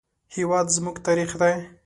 [0.35, 1.55] هېواد زموږ تاریخ دی